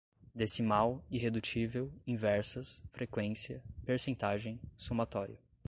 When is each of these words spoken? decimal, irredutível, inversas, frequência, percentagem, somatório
decimal, 0.33 1.05
irredutível, 1.11 1.93
inversas, 2.07 2.81
frequência, 2.91 3.63
percentagem, 3.85 4.59
somatório 4.75 5.37